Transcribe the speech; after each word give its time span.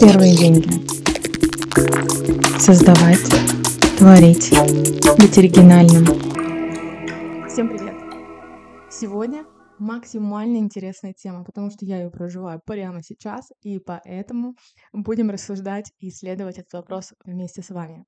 Первые 0.00 0.34
деньги. 0.34 0.66
Создавать, 2.58 3.22
творить, 3.98 4.50
быть 5.18 5.36
оригинальным. 5.36 6.06
Всем 7.46 7.68
привет! 7.68 7.94
Сегодня 8.90 9.44
максимально 9.78 10.56
интересная 10.56 11.12
тема, 11.12 11.44
потому 11.44 11.70
что 11.70 11.84
я 11.84 11.98
ее 11.98 12.10
проживаю 12.10 12.62
прямо 12.64 13.02
сейчас, 13.02 13.50
и 13.60 13.78
поэтому 13.78 14.54
будем 14.94 15.28
рассуждать 15.28 15.92
и 15.98 16.08
исследовать 16.08 16.56
этот 16.56 16.72
вопрос 16.72 17.12
вместе 17.26 17.62
с 17.62 17.68
вами. 17.68 18.06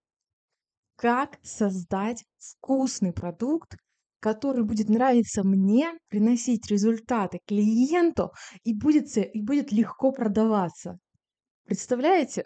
Как 0.97 1.39
создать 1.43 2.25
вкусный 2.39 3.13
продукт, 3.13 3.77
который 4.21 4.65
будет 4.65 4.89
нравиться 4.89 5.43
мне, 5.45 5.93
приносить 6.09 6.71
результаты 6.71 7.41
клиенту 7.47 8.31
и 8.65 8.73
будет, 8.75 9.15
и 9.19 9.43
будет 9.43 9.73
легко 9.73 10.11
продаваться. 10.11 10.97
Представляете? 11.73 12.45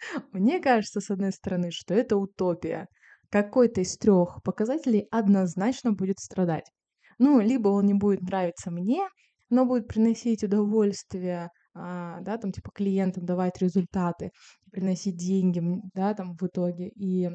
Мне 0.32 0.58
кажется, 0.58 1.00
с 1.00 1.10
одной 1.12 1.30
стороны, 1.30 1.70
что 1.70 1.94
это 1.94 2.16
утопия. 2.16 2.88
Какой-то 3.30 3.82
из 3.82 3.96
трех 3.96 4.42
показателей 4.42 5.06
однозначно 5.12 5.92
будет 5.92 6.18
страдать. 6.18 6.64
Ну, 7.18 7.38
либо 7.38 7.68
он 7.68 7.86
не 7.86 7.94
будет 7.94 8.20
нравиться 8.22 8.72
мне, 8.72 9.08
но 9.48 9.64
будет 9.64 9.86
приносить 9.86 10.42
удовольствие, 10.42 11.50
а, 11.72 12.20
да, 12.22 12.36
там, 12.36 12.50
типа, 12.50 12.72
клиентам 12.74 13.26
давать 13.26 13.62
результаты, 13.62 14.32
приносить 14.72 15.16
деньги, 15.16 15.62
да, 15.94 16.14
там, 16.14 16.34
в 16.34 16.44
итоге. 16.44 16.88
И 16.88 17.30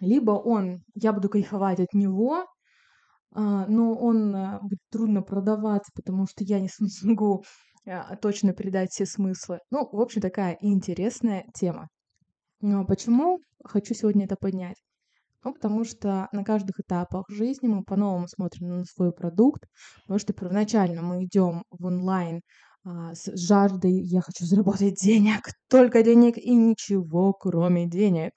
либо 0.00 0.32
он, 0.32 0.82
я 0.94 1.14
буду 1.14 1.30
кайфовать 1.30 1.80
от 1.80 1.94
него, 1.94 2.44
а, 3.32 3.66
но 3.66 3.94
он 3.94 4.36
а, 4.36 4.60
будет 4.60 4.80
трудно 4.90 5.22
продаваться, 5.22 5.90
потому 5.94 6.26
что 6.26 6.44
я 6.44 6.60
не 6.60 6.68
смогу 6.88 7.42
точно 8.20 8.52
передать 8.52 8.90
все 8.90 9.06
смыслы. 9.06 9.60
Ну, 9.70 9.88
в 9.90 10.00
общем, 10.00 10.20
такая 10.20 10.56
интересная 10.60 11.46
тема. 11.54 11.88
Но 12.60 12.84
почему 12.84 13.40
хочу 13.64 13.94
сегодня 13.94 14.26
это 14.26 14.36
поднять? 14.36 14.76
Ну, 15.42 15.54
потому 15.54 15.84
что 15.84 16.28
на 16.32 16.44
каждых 16.44 16.80
этапах 16.80 17.24
жизни 17.30 17.66
мы 17.66 17.82
по-новому 17.82 18.28
смотрим 18.28 18.68
на 18.68 18.84
свой 18.84 19.12
продукт, 19.12 19.64
потому 20.02 20.18
что 20.18 20.34
первоначально 20.34 21.00
мы 21.00 21.24
идем 21.24 21.64
в 21.70 21.86
онлайн 21.86 22.42
а, 22.84 23.14
с 23.14 23.30
жаждой 23.34 24.02
«я 24.02 24.20
хочу 24.20 24.44
заработать 24.44 24.96
денег, 24.96 25.48
только 25.70 26.02
денег 26.02 26.36
и 26.36 26.54
ничего, 26.54 27.32
кроме 27.32 27.86
денег». 27.88 28.32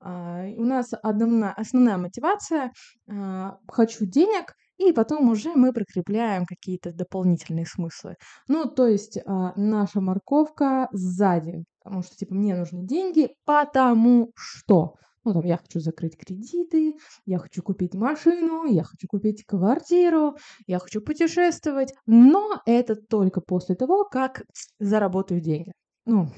А, 0.00 0.44
у 0.56 0.64
нас 0.64 0.90
одна, 1.02 1.54
основная 1.54 1.96
мотивация 1.96 2.72
а, 3.08 3.56
«хочу 3.68 4.04
денег», 4.04 4.54
и 4.78 4.92
потом 4.92 5.30
уже 5.30 5.54
мы 5.54 5.72
прикрепляем 5.72 6.46
какие-то 6.46 6.92
дополнительные 6.92 7.66
смыслы. 7.66 8.16
Ну, 8.48 8.66
то 8.66 8.86
есть 8.86 9.18
а, 9.24 9.52
наша 9.56 10.00
морковка 10.00 10.88
сзади, 10.92 11.64
потому 11.82 12.02
что, 12.02 12.16
типа, 12.16 12.34
мне 12.34 12.56
нужны 12.56 12.86
деньги, 12.86 13.30
потому 13.44 14.32
что 14.36 14.94
ну, 15.24 15.32
там, 15.32 15.44
я 15.44 15.56
хочу 15.56 15.80
закрыть 15.80 16.18
кредиты, 16.18 16.96
я 17.24 17.38
хочу 17.38 17.62
купить 17.62 17.94
машину, 17.94 18.66
я 18.66 18.84
хочу 18.84 19.06
купить 19.08 19.44
квартиру, 19.46 20.36
я 20.66 20.78
хочу 20.78 21.00
путешествовать, 21.00 21.94
но 22.04 22.60
это 22.66 22.94
только 22.94 23.40
после 23.40 23.74
того, 23.74 24.04
как 24.04 24.44
заработаю 24.78 25.40
деньги. 25.40 25.72
Ну, 26.04 26.28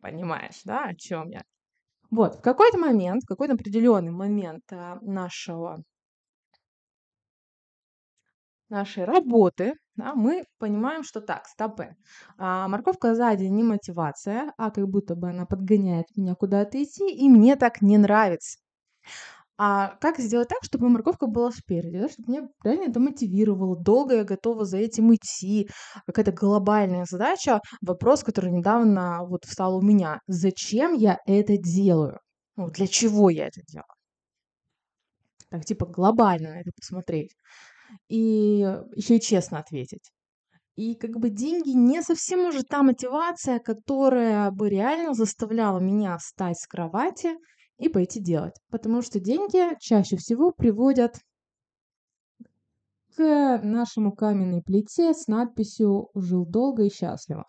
понимаешь, 0.00 0.60
да, 0.64 0.84
о 0.84 0.94
чем 0.94 1.30
я? 1.30 1.42
Вот, 2.10 2.36
в 2.36 2.40
какой-то 2.40 2.78
момент, 2.78 3.24
в 3.24 3.26
какой-то 3.26 3.54
определенный 3.54 4.12
момент 4.12 4.62
а, 4.72 4.98
нашего 5.02 5.82
нашей 8.70 9.04
работы, 9.04 9.74
да, 9.96 10.14
мы 10.14 10.44
понимаем, 10.58 11.02
что 11.02 11.20
так, 11.20 11.46
стопы. 11.46 11.96
А, 12.38 12.68
морковка 12.68 13.14
сзади 13.14 13.44
не 13.44 13.62
мотивация, 13.62 14.52
а 14.56 14.70
как 14.70 14.88
будто 14.88 15.16
бы 15.16 15.30
она 15.30 15.46
подгоняет 15.46 16.06
меня 16.16 16.34
куда-то 16.34 16.82
идти, 16.82 17.10
и 17.10 17.28
мне 17.28 17.56
так 17.56 17.82
не 17.82 17.98
нравится. 17.98 18.58
А 19.60 19.96
как 20.00 20.18
сделать 20.18 20.48
так, 20.48 20.62
чтобы 20.62 20.88
морковка 20.88 21.26
была 21.26 21.50
спереди, 21.50 21.98
да, 21.98 22.08
чтобы 22.08 22.30
меня 22.30 22.48
реально 22.62 22.90
это 22.90 23.00
мотивировало, 23.00 23.76
долго 23.76 24.14
я 24.14 24.24
готова 24.24 24.64
за 24.64 24.76
этим 24.78 25.12
идти, 25.12 25.68
какая-то 26.06 26.30
глобальная 26.30 27.06
задача, 27.10 27.60
вопрос, 27.80 28.22
который 28.22 28.52
недавно 28.52 29.24
вот 29.26 29.44
встал 29.44 29.76
у 29.78 29.82
меня. 29.82 30.20
Зачем 30.28 30.92
я 30.94 31.18
это 31.26 31.56
делаю? 31.56 32.20
Ну, 32.56 32.70
для 32.70 32.86
чего 32.86 33.30
я 33.30 33.48
это 33.48 33.60
делаю? 33.66 33.86
Так, 35.50 35.64
типа, 35.64 35.86
глобально 35.86 36.50
на 36.50 36.60
это 36.60 36.70
посмотреть 36.76 37.32
и 38.08 38.58
еще 38.96 39.16
и 39.16 39.20
честно 39.20 39.58
ответить. 39.58 40.10
И 40.76 40.94
как 40.94 41.18
бы 41.18 41.30
деньги 41.30 41.70
не 41.70 42.02
совсем 42.02 42.46
уже 42.46 42.62
та 42.62 42.82
мотивация, 42.82 43.58
которая 43.58 44.50
бы 44.52 44.68
реально 44.68 45.12
заставляла 45.12 45.80
меня 45.80 46.16
встать 46.18 46.58
с 46.58 46.66
кровати 46.66 47.34
и 47.78 47.88
пойти 47.88 48.20
делать. 48.20 48.54
Потому 48.70 49.02
что 49.02 49.18
деньги 49.18 49.76
чаще 49.80 50.16
всего 50.16 50.52
приводят 50.52 51.16
к 53.16 53.60
нашему 53.64 54.12
каменной 54.12 54.62
плите 54.62 55.12
с 55.12 55.26
надписью 55.26 56.10
«Жил 56.14 56.46
долго 56.46 56.84
и 56.84 56.90
счастливо». 56.90 57.44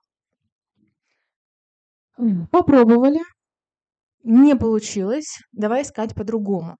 Попробовали, 2.51 3.19
не 4.23 4.55
получилось, 4.55 5.37
давай 5.51 5.83
искать 5.83 6.15
по-другому. 6.15 6.77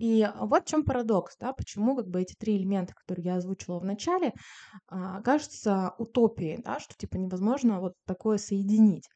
И 0.00 0.26
вот 0.34 0.64
в 0.64 0.66
чем 0.66 0.82
парадокс, 0.82 1.36
да, 1.38 1.52
почему 1.52 1.94
как 1.94 2.08
бы 2.08 2.22
эти 2.22 2.34
три 2.34 2.56
элемента, 2.56 2.94
которые 2.94 3.26
я 3.26 3.36
озвучила 3.36 3.78
в 3.78 3.84
начале, 3.84 4.32
а, 4.88 5.20
кажутся 5.20 5.94
утопией, 5.98 6.62
да, 6.62 6.80
что 6.80 6.94
типа 6.96 7.18
невозможно 7.18 7.80
вот 7.80 7.92
такое 8.06 8.38
соединить. 8.38 9.06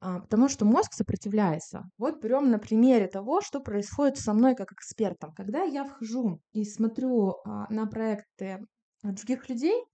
А, 0.00 0.20
потому 0.20 0.48
что 0.48 0.64
мозг 0.64 0.94
сопротивляется. 0.94 1.90
Вот 1.98 2.22
берем 2.22 2.50
на 2.50 2.58
примере 2.58 3.06
того, 3.06 3.42
что 3.42 3.60
происходит 3.60 4.16
со 4.16 4.32
мной 4.32 4.54
как 4.54 4.72
экспертом. 4.72 5.34
Когда 5.34 5.62
я 5.62 5.84
вхожу 5.84 6.40
и 6.52 6.64
смотрю 6.64 7.36
а, 7.44 7.70
на 7.70 7.86
проекты 7.86 8.66
других 9.02 9.46
людей, 9.50 9.84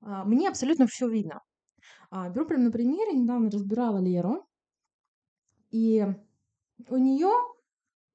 мне 0.00 0.48
абсолютно 0.48 0.86
все 0.86 1.08
видно. 1.08 1.42
Беру 2.12 2.46
прям 2.46 2.62
на 2.62 2.70
примере, 2.70 3.18
недавно 3.18 3.50
разбирала 3.50 3.98
Леру, 3.98 4.46
и 5.72 6.06
у 6.88 6.96
нее 6.96 7.32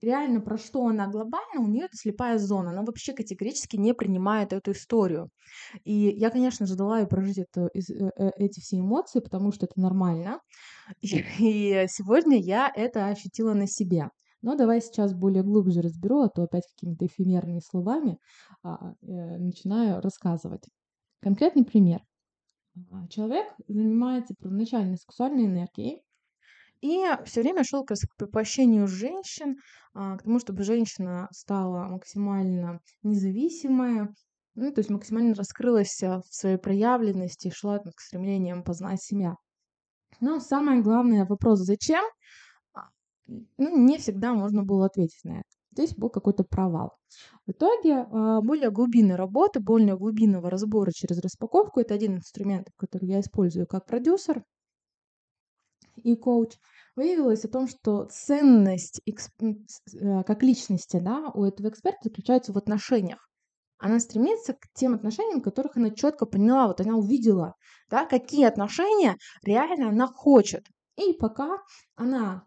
реально 0.04 0.42
про 0.42 0.58
что 0.58 0.86
она 0.86 1.08
глобально, 1.08 1.62
у 1.62 1.68
нее 1.68 1.86
это 1.86 1.96
слепая 1.98 2.38
зона. 2.38 2.72
Она 2.72 2.84
вообще 2.84 3.14
категорически 3.14 3.78
не 3.78 3.94
принимает 3.94 4.54
эту 4.54 4.72
историю. 4.72 5.30
И 5.84 5.94
я, 5.94 6.30
конечно 6.30 6.66
же, 6.66 6.76
дала 6.76 7.00
ей 7.00 7.08
прожить 7.08 7.40
это, 7.40 7.70
э, 7.74 7.80
э, 7.80 8.32
эти 8.38 8.60
все 8.60 8.80
эмоции, 8.80 9.20
потому 9.20 9.52
что 9.52 9.66
это 9.66 9.80
нормально. 9.80 10.40
И, 11.02 11.24
и 11.40 11.86
сегодня 11.88 12.38
я 12.38 12.72
это 12.76 13.08
ощутила 13.08 13.54
на 13.54 13.68
себе. 13.68 14.10
Но 14.42 14.56
давай 14.56 14.82
сейчас 14.82 15.14
более 15.14 15.42
глубже 15.42 15.82
разберу, 15.82 16.22
а 16.22 16.30
то 16.30 16.44
опять 16.44 16.68
какими-то 16.76 17.06
эфемерными 17.06 17.62
словами 17.62 18.18
а, 18.62 18.92
э, 19.02 19.38
начинаю 19.38 20.02
рассказывать. 20.02 20.64
Конкретный 21.22 21.64
пример. 21.64 22.02
А, 22.92 23.08
человек 23.08 23.46
занимается 23.70 24.36
первоначальной 24.36 24.98
сексуальной 24.98 25.46
энергией, 25.46 26.02
и 26.84 27.02
все 27.24 27.42
время 27.42 27.64
шел 27.64 27.86
к 27.86 27.92
раскрепощению 27.92 28.88
женщин, 28.88 29.56
а, 29.94 30.18
к 30.18 30.24
тому, 30.24 30.40
чтобы 30.40 30.64
женщина 30.64 31.30
стала 31.32 31.86
максимально 31.86 32.82
независимая, 33.04 34.14
ну, 34.56 34.70
то 34.70 34.80
есть 34.80 34.90
максимально 34.90 35.34
раскрылась 35.34 36.04
а, 36.04 36.20
в 36.20 36.36
своей 36.36 36.58
проявленности, 36.58 37.52
шла 37.56 37.80
к 37.80 38.02
стремлениям 38.02 38.64
познать 38.66 39.02
себя. 39.02 39.36
Но 40.20 40.42
самое 40.42 40.82
главное 40.82 41.26
вопрос 41.26 41.60
«зачем?» 41.60 42.04
а, 42.74 42.90
ну, 43.58 43.78
не 43.78 43.98
всегда 43.98 44.34
можно 44.34 44.64
было 44.64 44.88
ответить 44.88 45.24
на 45.24 45.40
это. 45.40 45.50
Здесь 45.72 45.96
был 45.96 46.10
какой-то 46.10 46.44
провал. 46.44 46.92
В 47.48 47.52
итоге 47.52 48.06
более 48.44 48.70
глубинной 48.70 49.16
работы, 49.16 49.62
более 49.62 49.98
глубинного 49.98 50.50
разбора 50.50 50.92
через 50.94 51.18
распаковку– 51.20 51.80
это 51.82 51.94
один 51.94 52.18
инструмент, 52.18 52.68
который 52.78 53.08
я 53.08 53.22
использую 53.22 53.68
как 53.68 53.86
продюсер 53.86 54.44
и 56.04 56.16
коуч– 56.16 56.58
выявилось 56.96 57.46
о 57.46 57.50
том, 57.50 57.68
что 57.68 58.06
ценность 58.06 59.02
э, 59.06 60.24
как 60.24 60.44
личности 60.44 61.00
да, 61.00 61.30
у 61.34 61.44
этого 61.44 61.70
эксперта 61.70 62.00
заключается 62.04 62.54
в 62.54 62.58
отношениях. 62.58 63.30
Она 63.78 64.00
стремится 64.00 64.54
к 64.54 64.68
тем 64.74 64.94
отношениям, 64.94 65.42
которых 65.42 65.76
она 65.76 65.90
четко 65.90 66.26
поняла, 66.26 66.68
вот 66.68 66.80
она 66.80 66.96
увидела, 66.96 67.56
да, 67.90 68.06
какие 68.06 68.46
отношения 68.46 69.18
реально 69.44 69.90
она 69.90 70.08
хочет. 70.08 70.66
И 70.96 71.14
пока 71.14 71.58
она 71.96 72.46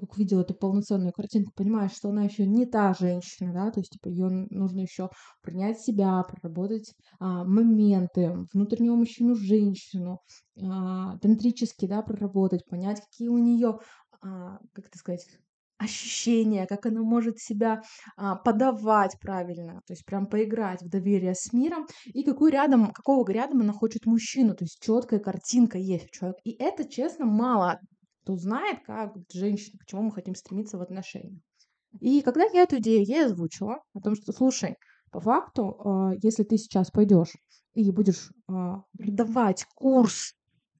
как 0.00 0.14
увидела 0.14 0.42
эту 0.42 0.54
полноценную 0.54 1.12
картинку, 1.12 1.52
понимаешь, 1.54 1.92
что 1.92 2.10
она 2.10 2.24
еще 2.24 2.46
не 2.46 2.66
та 2.66 2.94
женщина, 2.94 3.52
да, 3.52 3.70
то 3.70 3.80
есть 3.80 3.92
типа 3.92 4.08
ее 4.08 4.28
нужно 4.50 4.80
еще 4.80 5.10
принять 5.42 5.80
себя, 5.80 6.22
проработать 6.22 6.94
а, 7.20 7.44
моменты 7.44 8.46
внутреннего 8.52 8.96
мужчину, 8.96 9.34
женщину, 9.34 10.20
а, 10.62 11.18
тантрически, 11.18 11.86
да, 11.86 12.02
проработать, 12.02 12.66
понять, 12.66 13.00
какие 13.00 13.28
у 13.28 13.38
нее, 13.38 13.78
а, 14.22 14.58
как 14.72 14.86
это 14.86 14.98
сказать, 14.98 15.26
ощущения, 15.78 16.66
как 16.66 16.86
она 16.86 17.02
может 17.02 17.38
себя 17.38 17.82
а, 18.16 18.36
подавать 18.36 19.16
правильно, 19.20 19.80
то 19.86 19.92
есть 19.92 20.04
прям 20.04 20.26
поиграть 20.26 20.82
в 20.82 20.88
доверие 20.88 21.34
с 21.34 21.52
миром, 21.52 21.86
и 22.06 22.22
какую 22.24 22.52
рядом, 22.52 22.92
какого 22.92 23.28
рядом 23.30 23.60
она 23.60 23.72
хочет 23.72 24.06
мужчину, 24.06 24.54
то 24.54 24.64
есть 24.64 24.80
четкая 24.80 25.20
картинка 25.20 25.78
есть 25.78 26.06
у 26.06 26.10
человека. 26.10 26.40
И 26.44 26.52
это, 26.52 26.88
честно, 26.88 27.26
мало 27.26 27.80
кто 28.24 28.36
знает, 28.36 28.78
как 28.86 29.14
женщина, 29.32 29.78
к 29.78 29.86
чему 29.86 30.04
мы 30.04 30.12
хотим 30.12 30.34
стремиться 30.34 30.78
в 30.78 30.82
отношениях. 30.82 31.42
И 32.00 32.22
когда 32.22 32.44
я 32.44 32.62
эту 32.62 32.78
идею 32.78 33.04
ей 33.04 33.26
озвучила, 33.26 33.80
о 33.92 34.00
том, 34.00 34.16
что, 34.16 34.32
слушай, 34.32 34.76
по 35.12 35.20
факту, 35.20 35.76
а, 35.78 36.12
если 36.22 36.42
ты 36.42 36.56
сейчас 36.56 36.90
пойдешь 36.90 37.34
и 37.74 37.90
будешь 37.90 38.32
а, 38.48 38.82
продавать 38.96 39.66
курс 39.74 40.32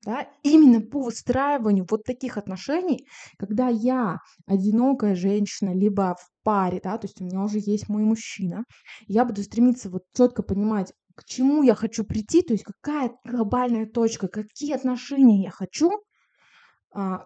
да, 0.04 0.26
именно 0.42 0.80
по 0.82 1.00
выстраиванию 1.00 1.86
вот 1.88 2.04
таких 2.04 2.36
отношений, 2.36 3.06
когда 3.38 3.68
я 3.68 4.18
одинокая 4.46 5.14
женщина, 5.14 5.74
либо 5.74 6.16
в 6.18 6.28
паре, 6.42 6.80
да, 6.82 6.98
то 6.98 7.06
есть 7.06 7.20
у 7.20 7.24
меня 7.24 7.42
уже 7.42 7.58
есть 7.58 7.88
мой 7.88 8.02
мужчина, 8.02 8.64
я 9.06 9.24
буду 9.24 9.42
стремиться 9.42 9.88
вот 9.88 10.02
четко 10.14 10.42
понимать, 10.42 10.92
к 11.14 11.24
чему 11.24 11.62
я 11.62 11.74
хочу 11.74 12.04
прийти, 12.04 12.42
то 12.42 12.52
есть 12.52 12.64
какая 12.64 13.12
глобальная 13.24 13.86
точка, 13.86 14.28
какие 14.28 14.74
отношения 14.74 15.42
я 15.42 15.50
хочу, 15.50 15.90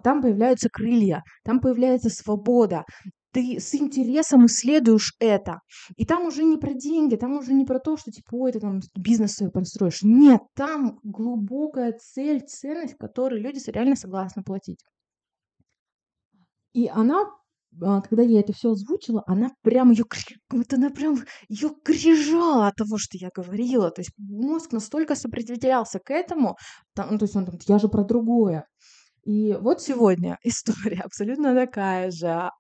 там 0.03 0.23
появляются 0.23 0.69
крылья, 0.71 1.23
там 1.45 1.61
появляется 1.61 2.11
свобода, 2.11 2.85
ты 3.33 3.61
с 3.61 3.75
интересом 3.75 4.47
исследуешь 4.47 5.15
это. 5.21 5.61
И 5.97 6.07
там 6.07 6.27
уже 6.27 6.45
не 6.45 6.57
про 6.57 6.73
деньги, 6.73 7.17
там 7.17 7.37
уже 7.37 7.53
не 7.53 7.65
про 7.65 7.79
то, 7.79 7.97
что 7.97 8.11
типа, 8.11 8.35
ой, 8.35 8.53
ты 8.53 8.61
там 8.61 8.81
бизнес 8.97 9.35
свой 9.35 9.51
построишь. 9.51 10.03
Нет, 10.03 10.41
там 10.55 10.99
глубокая 11.03 11.93
цель, 11.93 12.43
ценность, 12.47 12.97
которую 12.99 13.43
люди 13.43 13.61
реально 13.71 13.97
согласны 13.97 14.43
платить. 14.43 14.81
И 16.73 16.89
она, 16.89 17.25
а, 17.83 18.01
когда 18.03 18.23
я 18.23 18.41
это 18.41 18.53
все 18.53 18.71
озвучила, 18.71 19.23
она 19.27 19.51
прям 19.63 19.91
ее, 19.91 20.05
вот 20.51 20.73
она 20.73 20.91
прям 20.91 21.17
ее 21.49 21.71
крижала 21.85 22.69
от 22.69 22.77
того, 22.77 22.99
что 22.99 23.19
я 23.19 23.31
говорила. 23.35 23.91
То 23.91 24.01
есть 24.01 24.13
мозг 24.17 24.73
настолько 24.73 25.15
сопротивлялся 25.15 25.99
к 25.99 26.11
этому, 26.11 26.57
там, 26.95 27.09
ну, 27.11 27.19
то 27.19 27.25
есть 27.25 27.37
он 27.37 27.47
там, 27.47 27.57
я 27.67 27.79
же 27.79 27.89
про 27.89 28.05
другое. 28.05 28.67
И 29.29 29.53
вот 29.61 29.83
сегодня 29.83 30.39
история 30.43 31.03
абсолютно 31.05 31.55
такая 31.55 32.11
же. 32.11 32.51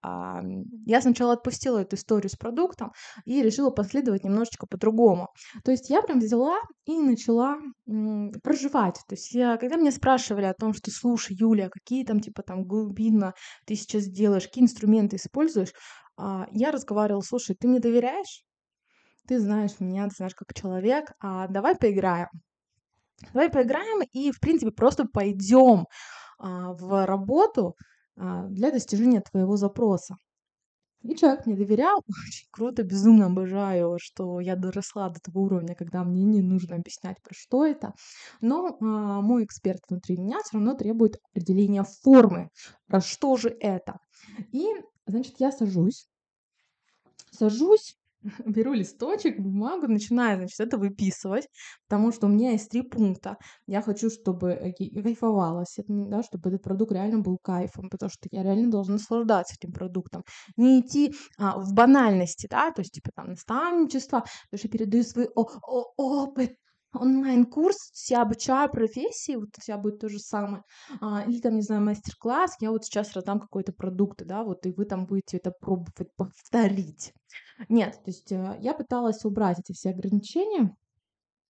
Я 0.84 1.00
сначала 1.00 1.32
отпустила 1.32 1.78
эту 1.78 1.96
историю 1.96 2.28
с 2.28 2.36
продуктом 2.36 2.92
и 3.24 3.42
решила 3.42 3.70
последовать 3.70 4.22
немножечко 4.22 4.66
по-другому. 4.66 5.28
То 5.64 5.70
есть 5.70 5.88
я 5.88 6.02
прям 6.02 6.18
взяла 6.18 6.58
и 6.84 6.98
начала 6.98 7.56
проживать. 8.42 8.96
То 9.08 9.14
есть 9.14 9.32
я, 9.32 9.56
когда 9.56 9.76
меня 9.76 9.90
спрашивали 9.90 10.44
о 10.44 10.52
том, 10.52 10.74
что 10.74 10.90
слушай, 10.90 11.34
Юля, 11.34 11.70
какие 11.70 12.04
там 12.04 12.20
типа 12.20 12.42
там 12.42 12.64
глубинно 12.64 13.32
ты 13.64 13.74
сейчас 13.74 14.04
делаешь, 14.04 14.44
какие 14.44 14.64
инструменты 14.64 15.16
используешь, 15.16 15.72
а, 16.18 16.48
я 16.52 16.70
разговаривала, 16.70 17.22
слушай, 17.22 17.56
ты 17.58 17.66
мне 17.66 17.80
доверяешь? 17.80 18.44
Ты 19.26 19.40
знаешь 19.40 19.80
меня, 19.80 20.06
ты 20.08 20.16
знаешь 20.16 20.34
как 20.34 20.52
человек, 20.52 21.12
а 21.18 21.48
давай 21.48 21.76
поиграем. 21.76 22.28
Давай 23.32 23.48
поиграем 23.50 24.02
и, 24.12 24.30
в 24.30 24.38
принципе, 24.38 24.70
просто 24.70 25.04
пойдем 25.04 25.80
а, 25.80 25.86
в 26.38 27.06
работу 27.06 27.76
а, 28.17 28.46
для 28.49 28.70
достижения 28.70 29.20
твоего 29.20 29.56
запроса. 29.56 30.17
И 31.02 31.14
человек 31.14 31.46
мне 31.46 31.56
доверял, 31.56 32.02
очень 32.08 32.49
круто, 32.50 32.82
безумно 32.82 33.26
обожаю, 33.26 33.99
что 34.00 34.40
я 34.40 34.56
доросла 34.56 35.08
до 35.11 35.20
того 35.20 35.43
уровня, 35.43 35.75
когда 35.75 36.02
мне 36.02 36.25
не 36.25 36.43
нужно 36.43 36.76
объяснять, 36.76 37.23
про 37.23 37.35
что 37.35 37.64
это. 37.64 37.93
Но 38.40 38.76
а, 38.81 39.20
мой 39.20 39.44
эксперт 39.44 39.81
внутри 39.88 40.17
меня 40.17 40.40
все 40.40 40.56
равно 40.56 40.75
требует 40.75 41.17
определения 41.31 41.85
формы, 41.85 42.50
про 42.87 43.00
что 43.00 43.37
же 43.37 43.49
это. 43.61 43.99
И, 44.52 44.67
значит, 45.06 45.37
я 45.38 45.52
сажусь, 45.52 46.08
сажусь 47.31 47.96
беру 48.46 48.72
листочек, 48.72 49.38
бумагу, 49.38 49.88
начинаю, 49.88 50.38
значит, 50.38 50.60
это 50.60 50.78
выписывать, 50.78 51.48
потому 51.88 52.12
что 52.12 52.26
у 52.26 52.30
меня 52.30 52.52
есть 52.52 52.70
три 52.70 52.82
пункта. 52.82 53.36
Я 53.66 53.82
хочу, 53.82 54.10
чтобы 54.10 54.50
э, 54.50 55.02
кайфовалась, 55.02 55.76
да, 55.86 56.22
чтобы 56.22 56.50
этот 56.50 56.62
продукт 56.62 56.92
реально 56.92 57.20
был 57.20 57.38
кайфом, 57.38 57.88
потому 57.90 58.10
что 58.10 58.28
я 58.30 58.42
реально 58.42 58.70
должна 58.70 58.94
наслаждаться 58.94 59.54
этим 59.58 59.72
продуктом. 59.72 60.25
Не 60.56 60.80
идти 60.80 61.14
а, 61.38 61.58
в 61.58 61.72
банальности, 61.75 62.46
да, 62.50 62.70
то 62.70 62.82
есть, 62.82 62.92
типа, 62.92 63.10
там, 63.14 63.28
наставничество, 63.30 64.25
потому 64.50 64.58
что 64.58 64.69
передаю 64.69 65.04
свой 65.04 65.28
опыт, 65.34 66.52
онлайн-курс, 66.94 68.08
я 68.10 68.22
обучаю 68.22 68.70
профессии, 68.70 69.36
вот 69.36 69.48
у 69.56 69.60
тебя 69.60 69.78
будет 69.78 70.00
то 70.00 70.08
же 70.08 70.19
самое, 70.19 70.62
а, 71.00 71.25
или 71.26 71.40
там, 71.40 71.54
не 71.54 71.62
знаю, 71.62 71.82
мастер-класс, 71.82 72.56
я 72.60 72.70
вот 72.70 72.84
сейчас 72.84 73.12
раздам 73.12 73.40
какой-то 73.40 73.72
продукт, 73.72 74.25
да, 74.25 74.42
вот, 74.42 74.64
и 74.66 74.72
вы 74.72 74.84
там 74.84 75.06
будете 75.06 75.36
это 75.36 75.52
пробовать 75.60 76.14
повторить. 76.16 77.12
Нет, 77.69 77.94
то 78.05 78.10
есть 78.10 78.31
э, 78.32 78.58
я 78.60 78.75
пыталась 78.75 79.25
убрать 79.25 79.58
эти 79.58 79.72
все 79.72 79.90
ограничения, 79.90 80.75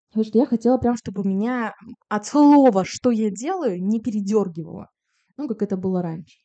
потому 0.09 0.25
что 0.25 0.37
я 0.37 0.45
хотела 0.45 0.77
прям, 0.77 0.95
чтобы 0.95 1.27
меня 1.27 1.73
от 2.09 2.25
слова, 2.25 2.85
что 2.85 3.11
я 3.11 3.29
делаю, 3.29 3.83
не 3.83 3.99
передергивало, 4.01 4.89
ну, 5.37 5.47
как 5.47 5.61
это 5.61 5.77
было 5.77 6.01
раньше. 6.01 6.37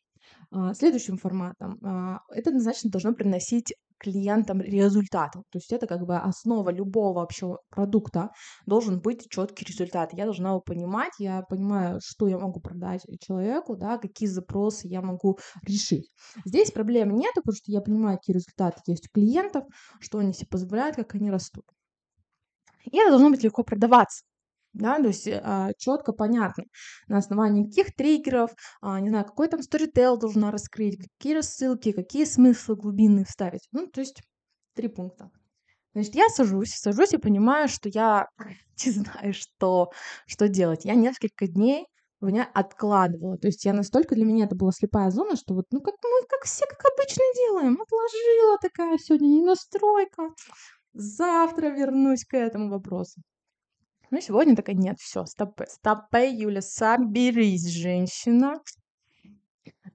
А, 0.51 0.75
следующим 0.75 1.17
форматом 1.19 1.79
а, 1.85 2.21
это 2.31 2.51
однозначно 2.51 2.91
должно 2.91 3.15
приносить 3.15 3.75
клиентам 4.03 4.61
результатом. 4.61 5.45
То 5.51 5.59
есть 5.59 5.73
это 5.73 5.87
как 5.87 6.07
бы 6.07 6.17
основа 6.17 6.71
любого 6.71 7.21
вообще 7.21 7.57
продукта. 7.71 8.31
Должен 8.67 9.01
быть 9.01 9.29
четкий 9.31 9.65
результат. 9.65 10.13
Я 10.13 10.25
должна 10.25 10.51
его 10.51 10.61
понимать, 10.61 11.13
я 11.19 11.43
понимаю, 11.43 12.01
что 12.03 12.27
я 12.27 12.39
могу 12.39 12.61
продать 12.61 13.03
человеку, 13.21 13.77
да, 13.77 13.99
какие 13.99 14.29
запросы 14.29 14.89
я 14.89 15.01
могу 15.01 15.39
решить. 15.67 16.11
Здесь 16.45 16.71
проблем 16.73 17.15
нет, 17.15 17.33
потому 17.35 17.55
что 17.55 17.71
я 17.71 17.81
понимаю, 17.81 18.19
какие 18.19 18.35
результаты 18.35 18.81
есть 18.87 19.07
у 19.07 19.13
клиентов, 19.13 19.65
что 20.01 20.19
они 20.19 20.33
себе 20.33 20.49
позволяют, 20.51 20.97
как 20.97 21.15
они 21.15 21.31
растут. 21.31 21.65
И 22.85 22.97
это 22.97 23.11
должно 23.11 23.31
быть 23.31 23.45
легко 23.45 23.63
продаваться 23.63 24.25
да, 24.73 24.97
то 24.97 25.09
есть 25.09 25.29
а, 25.29 25.73
четко 25.79 26.13
понятно, 26.13 26.65
на 27.09 27.19
основании 27.19 27.65
каких 27.65 27.95
триггеров, 27.95 28.51
а, 28.81 29.01
не 29.01 29.11
знаю, 29.11 29.25
какой 29.25 29.49
там 29.49 29.63
сторител 29.63 30.19
должна 30.19 30.51
раскрыть, 30.51 30.99
какие 30.99 31.35
рассылки, 31.35 31.93
какие 31.93 32.25
смыслы 32.25 32.77
глубинные 32.77 33.25
вставить. 33.25 33.69
Ну, 33.73 33.87
то 33.87 34.01
есть 34.01 34.23
три 34.75 34.89
пункта. 34.89 35.31
Значит, 35.95 36.15
я 36.15 36.29
сажусь, 36.29 36.71
сажусь 36.71 37.13
и 37.13 37.19
понимаю, 37.19 37.69
что 37.69 37.89
я 37.89 38.29
не 38.85 38.93
знаю, 38.93 39.35
что, 39.35 39.91
что 40.27 40.49
делать. 40.49 40.85
Я 40.85 40.95
несколько 40.95 41.47
дней 41.47 41.87
меня 42.21 42.49
откладывала. 42.55 43.37
То 43.37 43.49
есть 43.49 43.65
я 43.65 43.73
настолько 43.73 44.15
для 44.15 44.25
меня 44.25 44.47
это 44.47 44.55
была 44.55 44.71
слепая 44.73 45.11
зона, 45.11 45.37
что 45.37 45.55
вот, 45.55 45.67
ну, 45.71 45.81
как 45.81 45.95
мы, 46.03 46.27
как 46.29 46.45
все, 46.45 46.65
как 46.67 46.81
обычно 46.95 47.23
делаем. 47.35 47.81
Отложила 47.81 48.59
такая 48.61 48.97
сегодня 48.99 49.27
не 49.27 49.43
настройка. 49.43 50.31
Завтра 50.95 51.69
вернусь 51.69 52.25
к 52.25 52.35
этому 52.35 52.71
вопросу. 52.71 53.21
Ну, 54.13 54.21
сегодня 54.21 54.55
такая, 54.55 54.77
нет, 54.77 54.99
все, 55.01 55.25
стопэ, 55.25 55.65
стопэ, 55.71 56.35
Юля, 56.35 56.61
соберись, 56.61 57.67
женщина. 57.67 58.61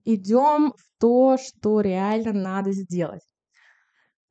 Идем 0.05 0.73
в 0.75 0.99
то, 0.99 1.37
что 1.37 1.81
реально 1.81 2.33
надо 2.33 2.71
сделать. 2.71 3.21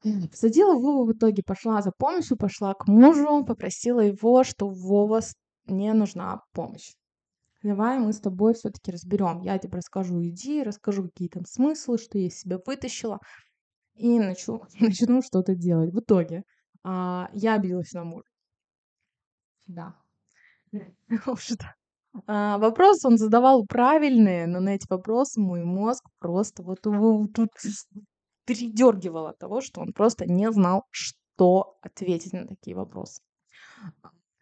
Посадила 0.02 0.74
Вову 0.74 1.04
в 1.04 1.12
итоге, 1.12 1.44
пошла 1.44 1.82
за 1.82 1.92
помощью, 1.96 2.36
пошла 2.36 2.74
к 2.74 2.88
мужу, 2.88 3.44
попросила 3.44 4.00
его, 4.00 4.42
что 4.42 4.68
Вова, 4.68 5.20
мне 5.66 5.94
нужна 5.94 6.40
помощь. 6.52 6.94
Давай 7.62 8.00
мы 8.00 8.12
с 8.12 8.18
тобой 8.18 8.54
все-таки 8.54 8.90
разберем. 8.90 9.40
Я 9.42 9.56
тебе 9.58 9.76
расскажу 9.76 10.20
идеи, 10.30 10.62
расскажу, 10.62 11.04
какие 11.04 11.28
там 11.28 11.44
смыслы, 11.44 11.98
что 11.98 12.18
я 12.18 12.26
из 12.26 12.40
себя 12.40 12.58
вытащила, 12.66 13.20
и 13.94 14.18
начну, 14.18 14.62
начну 14.80 15.22
что-то 15.22 15.54
делать. 15.54 15.94
В 15.94 16.00
итоге 16.00 16.42
а, 16.82 17.28
я 17.32 17.54
обиделась 17.54 17.92
на 17.92 18.02
мужа. 18.02 18.26
Да. 19.66 19.94
Что? 21.38 21.74
А, 22.26 22.58
вопросы 22.58 23.06
он 23.08 23.18
задавал 23.18 23.66
правильные, 23.66 24.46
но 24.46 24.60
на 24.60 24.70
эти 24.70 24.86
вопросы 24.88 25.40
мой 25.40 25.64
мозг 25.64 26.04
просто 26.18 26.62
вот 26.62 26.80
тут 26.82 27.50
передергивал 28.46 29.26
от 29.26 29.38
того, 29.38 29.60
что 29.60 29.80
он 29.80 29.92
просто 29.92 30.24
не 30.26 30.50
знал, 30.52 30.84
что 30.90 31.78
ответить 31.82 32.32
на 32.32 32.46
такие 32.46 32.76
вопросы. 32.76 33.20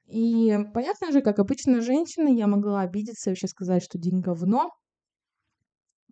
И 0.07 0.57
понятно 0.75 1.11
же, 1.11 1.23
как 1.23 1.39
обычная 1.39 1.81
женщина, 1.81 2.29
я 2.29 2.47
могла 2.47 2.83
обидеться 2.83 3.31
и 3.31 3.33
вообще 3.33 3.49
сказать, 3.49 3.83
что 3.83 3.99
день 3.99 4.21
говно, 4.21 4.71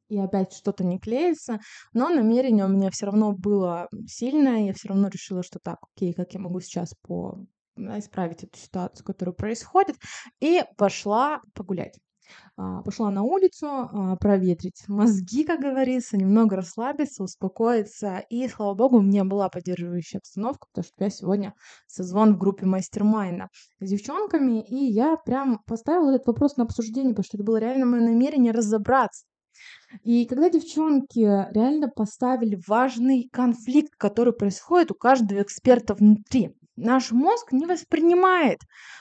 и 0.08 0.18
опять 0.18 0.52
что-то 0.52 0.84
не 0.84 0.98
клеится, 0.98 1.60
но 1.92 2.08
намерение 2.08 2.64
у 2.64 2.68
меня 2.68 2.90
все 2.90 3.06
равно 3.06 3.32
было 3.32 3.88
сильное, 4.06 4.66
я 4.66 4.74
все 4.74 4.88
равно 4.88 5.08
решила, 5.08 5.42
что 5.42 5.58
так, 5.58 5.78
окей, 5.94 6.12
как 6.12 6.32
я 6.34 6.40
могу 6.40 6.60
сейчас 6.60 6.94
по 7.02 7.46
исправить 7.76 8.44
эту 8.44 8.58
ситуацию, 8.58 9.04
которая 9.04 9.34
происходит, 9.34 9.96
и 10.40 10.62
пошла 10.76 11.40
погулять. 11.54 11.98
А, 12.56 12.82
пошла 12.82 13.10
на 13.10 13.22
улицу 13.22 13.66
а, 13.68 14.16
проветрить 14.16 14.84
мозги, 14.88 15.44
как 15.44 15.60
говорится, 15.60 16.16
немного 16.16 16.56
расслабиться, 16.56 17.22
успокоиться. 17.22 18.24
И, 18.30 18.46
слава 18.48 18.74
богу, 18.74 18.98
у 18.98 19.02
меня 19.02 19.24
была 19.24 19.48
поддерживающая 19.48 20.20
обстановка, 20.20 20.66
потому 20.72 20.84
что 20.84 21.04
я 21.04 21.10
сегодня 21.10 21.54
созвон 21.86 22.34
в 22.34 22.38
группе 22.38 22.66
мастер-майна 22.66 23.48
с 23.80 23.88
девчонками, 23.88 24.62
и 24.62 24.92
я 24.92 25.16
прям 25.16 25.60
поставила 25.66 26.10
этот 26.10 26.26
вопрос 26.28 26.56
на 26.56 26.64
обсуждение, 26.64 27.10
потому 27.10 27.24
что 27.24 27.36
это 27.36 27.44
было 27.44 27.56
реально 27.56 27.86
мое 27.86 28.00
намерение 28.02 28.52
разобраться. 28.52 29.24
И 30.02 30.24
когда 30.26 30.48
девчонки 30.48 31.18
реально 31.18 31.88
поставили 31.88 32.58
важный 32.66 33.28
конфликт, 33.30 33.94
который 33.96 34.32
происходит 34.32 34.90
у 34.90 34.94
каждого 34.94 35.42
эксперта 35.42 35.94
внутри– 35.94 36.56
наш 36.76 37.12
мозг 37.12 37.52
не 37.52 37.66
воспринимает 37.66 38.58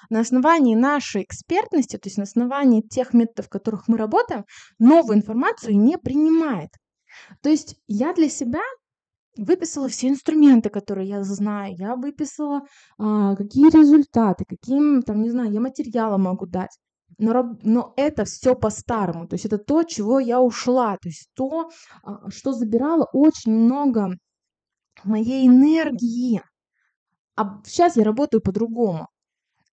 на 0.09 0.19
основании 0.21 0.75
нашей 0.75 1.23
экспертности, 1.23 1.97
то 1.97 2.07
есть 2.07 2.17
на 2.17 2.23
основании 2.23 2.81
тех 2.81 3.13
методов, 3.13 3.47
в 3.47 3.49
которых 3.49 3.87
мы 3.87 3.97
работаем, 3.97 4.45
новую 4.79 5.17
информацию 5.17 5.77
не 5.77 5.97
принимает. 5.97 6.69
То 7.41 7.49
есть 7.49 7.75
я 7.87 8.13
для 8.13 8.29
себя 8.29 8.61
выписала 9.37 9.87
все 9.87 10.09
инструменты, 10.09 10.69
которые 10.69 11.07
я 11.07 11.23
знаю, 11.23 11.75
я 11.77 11.95
выписала, 11.95 12.63
а, 12.97 13.35
какие 13.35 13.69
результаты, 13.69 14.45
каким, 14.47 15.01
там, 15.03 15.21
не 15.21 15.29
знаю, 15.29 15.51
я 15.51 15.61
материалы 15.61 16.17
могу 16.17 16.45
дать. 16.45 16.77
Но, 17.17 17.57
но 17.61 17.93
это 17.97 18.25
все 18.25 18.55
по-старому, 18.55 19.27
то 19.27 19.35
есть 19.35 19.45
это 19.45 19.57
то, 19.57 19.83
чего 19.83 20.19
я 20.19 20.41
ушла, 20.41 20.97
то 20.97 21.09
есть 21.09 21.29
то, 21.35 21.69
а, 22.03 22.29
что 22.29 22.53
забирало 22.53 23.07
очень 23.13 23.51
много 23.51 24.17
моей 25.03 25.47
энергии. 25.47 26.41
А 27.35 27.61
сейчас 27.65 27.97
я 27.97 28.03
работаю 28.03 28.41
по-другому. 28.41 29.07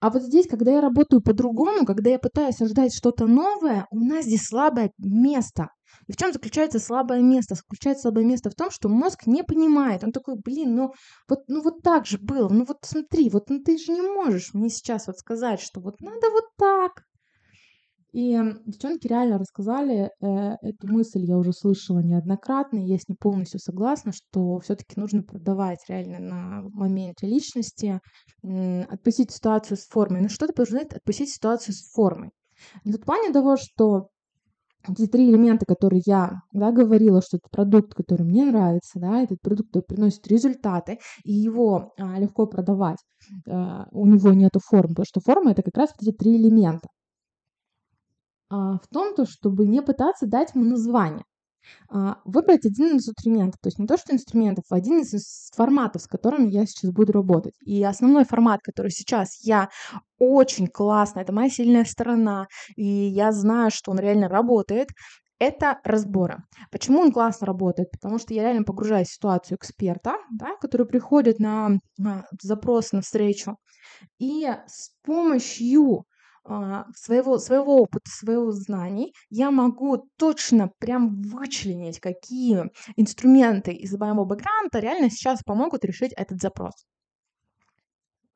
А 0.00 0.10
вот 0.10 0.22
здесь, 0.22 0.46
когда 0.48 0.72
я 0.72 0.80
работаю 0.80 1.22
по-другому, 1.22 1.84
когда 1.84 2.10
я 2.10 2.18
пытаюсь 2.20 2.56
создать 2.56 2.94
что-то 2.94 3.26
новое, 3.26 3.86
у 3.90 3.98
нас 3.98 4.26
здесь 4.26 4.46
слабое 4.46 4.92
место. 4.98 5.70
И 6.06 6.12
в 6.12 6.16
чем 6.16 6.32
заключается 6.32 6.78
слабое 6.78 7.20
место? 7.20 7.56
Заключается 7.56 8.02
слабое 8.02 8.24
место 8.24 8.50
в 8.50 8.54
том, 8.54 8.70
что 8.70 8.88
мозг 8.88 9.26
не 9.26 9.42
понимает. 9.42 10.04
Он 10.04 10.12
такой, 10.12 10.36
блин, 10.36 10.76
ну 10.76 10.92
вот, 11.28 11.40
ну 11.48 11.62
вот 11.62 11.82
так 11.82 12.06
же 12.06 12.18
было. 12.18 12.48
Ну 12.48 12.64
вот 12.64 12.78
смотри, 12.82 13.28
вот 13.30 13.50
ну 13.50 13.60
ты 13.60 13.76
же 13.76 13.92
не 13.92 14.02
можешь 14.02 14.54
мне 14.54 14.68
сейчас 14.68 15.08
вот 15.08 15.18
сказать, 15.18 15.60
что 15.60 15.80
вот 15.80 16.00
надо 16.00 16.30
вот 16.30 16.44
так. 16.56 17.04
И 18.18 18.36
девчонки 18.66 19.06
реально 19.06 19.38
рассказали 19.38 20.10
э, 20.20 20.56
эту 20.62 20.88
мысль, 20.88 21.20
я 21.20 21.38
уже 21.38 21.52
слышала 21.52 22.00
неоднократно, 22.00 22.78
и 22.78 22.88
я 22.88 22.98
с 22.98 23.06
ней 23.06 23.14
полностью 23.14 23.60
согласна, 23.60 24.10
что 24.10 24.58
все-таки 24.58 24.98
нужно 24.98 25.22
продавать 25.22 25.78
реально 25.88 26.18
на 26.18 26.62
моменте 26.72 27.28
личности, 27.28 28.00
э, 28.42 28.82
отпустить 28.82 29.30
ситуацию 29.30 29.76
с 29.76 29.86
формой. 29.86 30.22
Ну 30.22 30.28
что 30.30 30.46
это 30.46 30.52
подразумевает 30.52 30.94
отпустить 30.94 31.30
ситуацию 31.30 31.76
с 31.76 31.92
формой? 31.92 32.30
Не 32.84 32.90
в 32.94 33.00
плане 33.00 33.32
того, 33.32 33.56
что 33.56 34.08
эти 34.88 35.06
три 35.06 35.30
элемента, 35.30 35.64
которые 35.64 36.02
я 36.04 36.40
да, 36.52 36.72
говорила, 36.72 37.22
что 37.22 37.36
это 37.36 37.48
продукт, 37.52 37.94
который 37.94 38.26
мне 38.26 38.46
нравится, 38.46 38.98
да, 38.98 39.22
этот 39.22 39.40
продукт, 39.40 39.68
который 39.68 39.94
приносит 39.94 40.26
результаты, 40.26 40.98
и 41.22 41.32
его 41.32 41.92
а, 41.96 42.18
легко 42.18 42.46
продавать, 42.46 42.98
а, 43.48 43.86
у 43.92 44.06
него 44.06 44.32
нету 44.32 44.58
формы, 44.58 44.88
потому 44.88 45.06
что 45.06 45.20
форма 45.20 45.52
это 45.52 45.62
как 45.62 45.76
раз 45.76 45.94
эти 46.00 46.10
три 46.10 46.36
элемента. 46.36 46.88
А, 48.50 48.78
в 48.78 48.86
том, 48.92 49.14
то, 49.14 49.26
чтобы 49.26 49.66
не 49.66 49.82
пытаться 49.82 50.26
дать 50.26 50.54
ему 50.54 50.64
название. 50.64 51.24
А, 51.90 52.16
выбрать 52.24 52.64
один 52.64 52.96
из 52.96 53.08
инструментов, 53.08 53.60
то 53.60 53.68
есть 53.68 53.78
не 53.78 53.86
то, 53.86 53.96
что 53.98 54.14
инструментов, 54.14 54.64
а 54.70 54.76
один 54.76 55.00
из 55.00 55.50
форматов, 55.54 56.02
с 56.02 56.06
которыми 56.06 56.48
я 56.48 56.64
сейчас 56.66 56.90
буду 56.92 57.12
работать. 57.12 57.54
И 57.60 57.82
основной 57.84 58.24
формат, 58.24 58.60
который 58.62 58.90
сейчас 58.90 59.38
я 59.44 59.68
очень 60.18 60.66
классно, 60.66 61.20
это 61.20 61.32
моя 61.32 61.50
сильная 61.50 61.84
сторона, 61.84 62.46
и 62.76 62.84
я 62.84 63.32
знаю, 63.32 63.70
что 63.70 63.90
он 63.90 63.98
реально 63.98 64.28
работает, 64.28 64.88
это 65.38 65.78
разборы. 65.84 66.38
Почему 66.72 67.00
он 67.00 67.12
классно 67.12 67.46
работает? 67.46 67.90
Потому 67.92 68.18
что 68.18 68.34
я 68.34 68.42
реально 68.42 68.64
погружаюсь 68.64 69.08
в 69.08 69.14
ситуацию 69.14 69.56
эксперта, 69.56 70.16
да, 70.32 70.56
который 70.60 70.86
приходит 70.86 71.38
на, 71.38 71.78
на 71.96 72.26
запрос 72.42 72.92
на 72.92 73.02
встречу, 73.02 73.56
и 74.18 74.46
с 74.66 74.90
помощью 75.02 76.04
своего, 76.96 77.38
своего 77.38 77.82
опыта, 77.82 78.10
своего 78.10 78.50
знаний, 78.52 79.14
я 79.30 79.50
могу 79.50 80.08
точно 80.16 80.70
прям 80.78 81.20
вычленить, 81.22 82.00
какие 82.00 82.70
инструменты 82.96 83.72
из 83.72 83.92
моего 83.98 84.24
бэкграунда 84.24 84.78
реально 84.78 85.10
сейчас 85.10 85.42
помогут 85.42 85.84
решить 85.84 86.12
этот 86.16 86.40
запрос. 86.40 86.72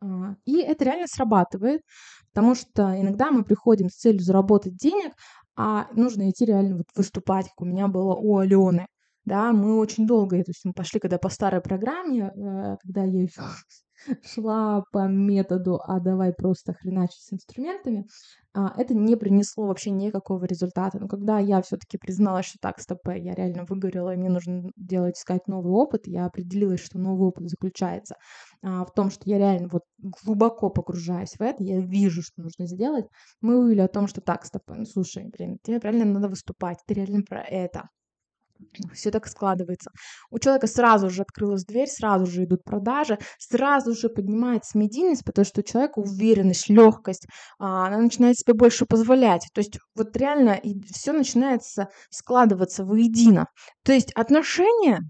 А, 0.03 0.35
и 0.45 0.61
это 0.61 0.85
реально 0.85 1.07
срабатывает, 1.07 1.83
потому 2.33 2.55
что 2.55 3.01
иногда 3.01 3.31
мы 3.31 3.45
приходим 3.45 3.89
с 3.89 3.97
целью 3.97 4.21
заработать 4.21 4.77
денег, 4.77 5.13
а 5.57 5.89
нужно 5.93 6.31
идти 6.31 6.45
реально 6.45 6.79
вот 6.79 6.87
выступать, 6.95 7.47
как 7.49 7.61
у 7.61 7.65
меня 7.65 7.89
было 7.89 8.15
у 8.15 8.39
Алены. 8.39 8.87
Да, 9.25 9.53
мы 9.53 9.79
очень 9.79 10.07
долго, 10.07 10.37
то 10.43 10.51
есть 10.51 10.65
мы 10.65 10.73
пошли 10.73 10.99
когда 10.99 11.17
по 11.17 11.29
старой 11.29 11.61
программе, 11.61 12.33
э, 12.35 12.77
когда 12.83 13.05
я 13.05 13.29
шла 14.23 14.85
по 14.93 15.07
методу 15.07 15.81
«а 15.85 16.01
давай 16.01 16.33
просто 16.33 16.75
хреначить 16.75 17.23
с 17.23 17.33
инструментами», 17.33 18.07
а, 18.55 18.75
это 18.77 18.95
не 18.95 19.17
принесло 19.17 19.67
вообще 19.67 19.91
никакого 19.91 20.45
результата. 20.45 20.99
Но 21.01 21.09
когда 21.09 21.39
я 21.39 21.63
все-таки 21.63 21.97
призналась, 21.97 22.47
что 22.47 22.59
так, 22.61 22.81
стоп, 22.81 23.01
я 23.09 23.35
реально 23.35 23.65
выгорела, 23.65 24.13
и 24.13 24.17
мне 24.17 24.29
нужно 24.29 24.71
делать, 24.77 25.17
искать 25.17 25.47
новый 25.49 25.73
опыт, 25.73 26.07
я 26.07 26.27
определилась, 26.27 26.81
что 26.81 26.99
новый 26.99 27.29
опыт 27.29 27.49
заключается 27.49 28.17
а, 28.63 28.85
в 28.85 28.93
том, 28.93 29.11
что 29.11 29.23
я 29.25 29.39
реально 29.39 29.69
вот 29.73 29.83
глубоко 30.25 30.69
погружаюсь 30.69 31.33
в 31.39 31.41
это, 31.41 31.63
я 31.63 31.81
вижу, 31.81 32.23
что 32.23 32.43
нужно 32.43 32.67
сделать, 32.67 33.07
мы 33.41 33.59
увидели 33.59 33.81
о 33.81 33.89
том, 33.89 34.07
что 34.07 34.21
так, 34.21 34.45
стоп, 34.45 34.63
ну 34.69 34.85
слушай, 34.85 35.25
блин, 35.37 35.59
тебе 35.63 35.79
реально 35.79 36.05
надо 36.05 36.29
выступать, 36.29 36.79
ты 36.87 36.95
реально 36.95 37.23
про 37.23 37.43
это 37.43 37.89
все 38.93 39.11
так 39.11 39.27
складывается. 39.27 39.91
У 40.31 40.39
человека 40.39 40.67
сразу 40.67 41.11
же 41.11 41.23
открылась 41.23 41.65
дверь, 41.65 41.89
сразу 41.89 42.27
же 42.27 42.45
идут 42.45 42.65
продажи, 42.65 43.19
сразу 43.39 43.95
же 43.95 44.09
поднимается 44.09 44.79
медийность, 44.79 45.25
потому 45.25 45.45
что 45.45 45.61
у 45.61 45.65
человека 45.65 45.99
уверенность, 45.99 46.69
легкость, 46.69 47.27
а, 47.59 47.87
она 47.87 47.99
начинает 47.99 48.39
себе 48.39 48.55
больше 48.55 48.87
позволять. 48.87 49.49
То 49.55 49.61
есть 49.61 49.79
вот 49.95 50.17
реально 50.17 50.61
все 50.93 51.13
начинается 51.13 51.89
складываться 52.11 52.85
воедино. 52.85 53.47
То 53.85 53.93
есть 53.93 54.13
отношения 54.13 55.01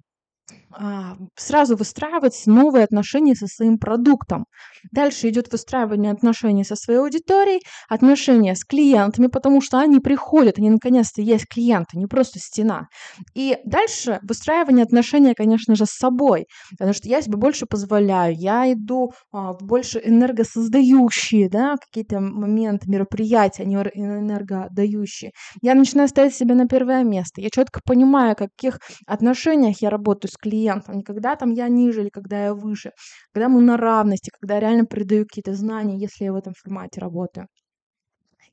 сразу 1.37 1.77
выстраивать 1.77 2.43
новые 2.47 2.85
отношения 2.85 3.35
со 3.35 3.47
своим 3.47 3.79
продуктом. 3.79 4.47
Дальше 4.91 5.29
идет 5.29 5.51
выстраивание 5.53 6.13
отношений 6.13 6.65
со 6.65 6.77
своей 6.77 7.01
аудиторией, 7.01 7.61
отношения 7.89 8.55
с 8.55 8.65
клиентами, 8.65 9.29
потому 9.29 9.61
что 9.61 9.79
они 9.79 10.01
приходят, 10.01 10.59
они 10.59 10.71
наконец-то 10.71 11.23
есть 11.23 11.47
клиенты, 11.49 11.99
не 11.99 12.07
просто 12.07 12.39
стена. 12.39 12.89
И 13.35 13.59
дальше 13.65 14.19
выстраивание 14.23 14.85
отношений, 14.85 15.35
конечно 15.35 15.75
же, 15.75 15.87
с 15.87 15.91
собой, 15.91 16.47
потому 16.71 16.93
что 16.93 17.09
я 17.09 17.23
себе 17.23 17.37
больше 17.37 17.67
позволяю, 17.67 18.35
я 18.37 18.73
иду 18.73 19.13
а, 19.33 19.53
в 19.53 19.63
больше 19.63 20.01
энергосоздающие, 20.05 21.49
да, 21.49 21.77
какие-то 21.77 22.21
моменты, 22.21 22.91
мероприятия, 22.91 23.65
не 23.65 23.75
энергодающие. 23.75 25.33
Я 25.61 25.75
начинаю 25.75 26.09
ставить 26.09 26.35
себя 26.35 26.55
на 26.55 26.67
первое 26.67 27.05
место. 27.05 27.41
Я 27.41 27.51
четко 27.51 27.81
понимаю, 27.85 28.35
в 28.35 28.39
каких 28.39 28.79
отношениях 29.07 29.81
я 29.81 29.91
работаю 29.91 30.31
с 30.31 30.37
клиентом, 30.37 30.62
клиентом, 30.63 30.97
не 30.97 31.03
когда 31.03 31.37
там 31.37 31.53
я 31.53 31.69
ниже 31.69 32.03
или 32.03 32.09
когда 32.09 32.45
я 32.45 32.55
выше, 32.55 32.93
когда 33.33 33.49
мы 33.49 33.61
на 33.61 33.77
равности, 33.77 34.31
когда 34.41 34.55
я 34.55 34.61
реально 34.61 34.87
передаю 34.87 35.25
какие-то 35.25 35.55
знания, 35.55 35.99
если 35.99 36.25
я 36.25 36.33
в 36.33 36.37
этом 36.37 36.55
формате 36.55 37.01
работаю. 37.01 37.47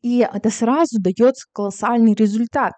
И 0.02 0.20
это 0.20 0.50
сразу 0.50 1.00
дает 1.02 1.36
колоссальный 1.54 2.14
результат. 2.14 2.74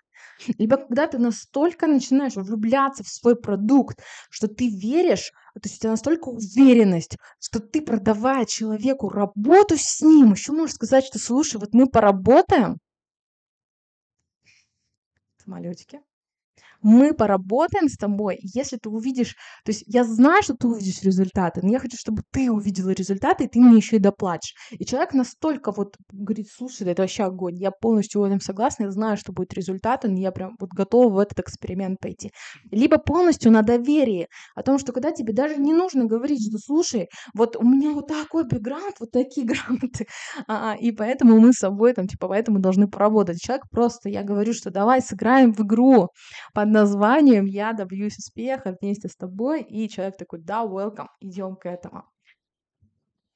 Либо 0.57 0.77
когда 0.77 1.07
ты 1.07 1.19
настолько 1.19 1.88
начинаешь 1.88 2.35
влюбляться 2.35 3.03
в 3.03 3.07
свой 3.07 3.35
продукт, 3.35 4.00
что 4.29 4.47
ты 4.47 4.69
веришь, 4.69 5.31
то 5.53 5.61
есть 5.63 5.77
у 5.77 5.79
тебя 5.81 5.91
настолько 5.91 6.29
уверенность, 6.29 7.17
что 7.39 7.59
ты, 7.59 7.81
продавая 7.81 8.45
человеку 8.45 9.09
работу 9.09 9.75
с 9.77 10.01
ним, 10.01 10.31
еще 10.31 10.51
можешь 10.51 10.75
сказать, 10.75 11.05
что 11.05 11.19
слушай, 11.19 11.57
вот 11.57 11.73
мы 11.73 11.88
поработаем, 11.88 12.77
самолетики, 15.43 16.01
мы 16.81 17.13
поработаем 17.13 17.88
с 17.88 17.97
тобой, 17.97 18.39
если 18.41 18.77
ты 18.77 18.89
увидишь, 18.89 19.35
то 19.63 19.71
есть 19.71 19.83
я 19.88 20.03
знаю, 20.03 20.43
что 20.43 20.55
ты 20.55 20.67
увидишь 20.67 21.01
результаты, 21.03 21.61
но 21.63 21.71
я 21.71 21.79
хочу, 21.79 21.97
чтобы 21.97 22.23
ты 22.31 22.51
увидела 22.51 22.91
результаты, 22.91 23.45
и 23.45 23.47
ты 23.47 23.59
мне 23.59 23.77
еще 23.77 23.97
и 23.97 24.00
доплатишь. 24.00 24.55
И 24.71 24.85
человек 24.85 25.13
настолько 25.13 25.71
вот 25.71 25.95
говорит, 26.11 26.47
слушай, 26.51 26.88
это 26.88 27.03
вообще 27.03 27.23
огонь, 27.23 27.57
я 27.57 27.71
полностью 27.71 28.21
в 28.21 28.23
этом 28.23 28.39
согласна, 28.39 28.83
я 28.83 28.91
знаю, 28.91 29.17
что 29.17 29.31
будет 29.31 29.53
результат, 29.53 30.05
и 30.05 30.13
я 30.13 30.31
прям 30.31 30.55
вот 30.59 30.69
готова 30.71 31.13
в 31.13 31.19
этот 31.19 31.39
эксперимент 31.39 32.00
пойти. 32.00 32.31
Либо 32.71 32.97
полностью 32.97 33.51
на 33.51 33.61
доверии, 33.61 34.27
о 34.55 34.63
том, 34.63 34.79
что 34.79 34.93
когда 34.93 35.11
тебе 35.11 35.33
даже 35.33 35.57
не 35.57 35.73
нужно 35.73 36.05
говорить, 36.05 36.47
что 36.47 36.57
слушай, 36.57 37.07
вот 37.33 37.55
у 37.55 37.63
меня 37.63 37.91
вот 37.91 38.07
такой 38.07 38.45
бэкграунд, 38.45 38.95
вот 39.00 39.11
такие 39.11 39.45
грамоты, 39.47 40.07
а, 40.47 40.75
и 40.79 40.91
поэтому 40.91 41.39
мы 41.39 41.53
с 41.53 41.59
собой 41.59 41.93
там, 41.93 42.07
типа, 42.07 42.27
поэтому 42.27 42.59
должны 42.59 42.88
поработать. 42.88 43.39
Человек 43.41 43.65
просто, 43.69 44.09
я 44.09 44.23
говорю, 44.23 44.53
что 44.53 44.71
давай 44.71 45.01
сыграем 45.01 45.53
в 45.53 45.61
игру 45.61 46.09
под 46.53 46.71
названием 46.72 47.46
«Я 47.46 47.74
добьюсь 47.74 48.18
успеха 48.18 48.75
вместе 48.80 49.08
с 49.08 49.16
тобой», 49.16 49.62
и 49.62 49.90
человек 49.90 50.18
такой 50.18 50.42
«Да, 50.42 50.66
welcome, 50.66 51.08
идем 51.20 51.56
к 51.56 51.66
этому». 51.68 52.04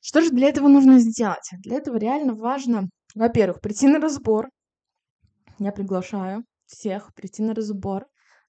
Что 0.01 0.21
же 0.21 0.29
для 0.29 0.49
этого 0.49 0.67
нужно 0.67 0.99
сделать? 0.99 1.49
Для 1.63 1.77
этого 1.77 1.97
реально 1.97 2.35
важно, 2.35 2.89
во-первых, 3.15 3.59
прийти 3.61 3.87
на 3.87 3.99
разбор. 3.99 4.49
Я 5.57 5.71
приглашаю 5.71 6.43
всех 6.65 7.13
прийти 7.15 7.41
на 7.41 7.55
разбор. 7.55 8.05